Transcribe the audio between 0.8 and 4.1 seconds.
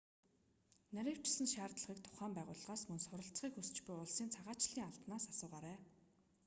нарийвчилсан шаардлагыг тухайн байгууллагаас мөн суралцахыг хүсч буй